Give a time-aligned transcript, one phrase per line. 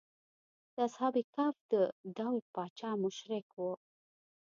[0.73, 1.73] د اصحاب کهف د
[2.17, 3.63] دور پاچا مشرک و.